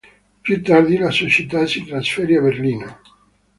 Più 0.41 0.63
tardi 0.63 0.97
la 0.97 1.11
società 1.11 1.67
si 1.67 1.85
trasferì 1.85 2.35
a 2.35 2.41
Berlino. 2.41 2.99